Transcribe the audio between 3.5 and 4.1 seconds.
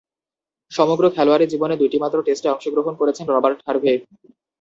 Harvey.